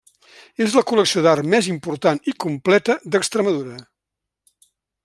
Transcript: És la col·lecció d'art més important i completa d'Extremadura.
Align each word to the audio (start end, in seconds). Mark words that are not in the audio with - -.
És 0.65 0.77
la 0.77 0.83
col·lecció 0.91 1.23
d'art 1.27 1.49
més 1.55 1.69
important 1.73 2.23
i 2.33 2.35
completa 2.47 2.99
d'Extremadura. 3.17 3.79